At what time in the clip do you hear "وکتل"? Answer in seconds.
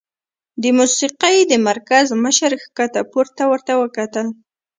3.81-4.27